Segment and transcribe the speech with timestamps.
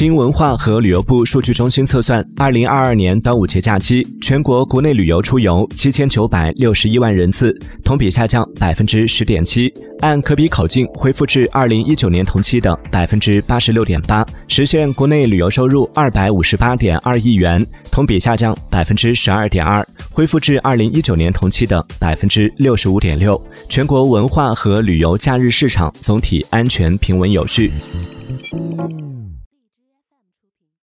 [0.00, 7.54] 经文化和旅游部数据中心测算二零二二年端午节假期全国国内旅游出游七千九百六十一万人次
[7.84, 9.70] 同比下降百分之十点七。
[10.00, 17.62] 按可比口径恢复至二零一九年同期的百分之八十六点八实现国内旅游收入二百五十八点二亿元
[17.92, 23.38] 同比下降百分之十二点二恢复至二零一九年同期的百分之六十五点六。
[23.68, 27.70] 全国文化和旅游假日市场总体安全平稳有序。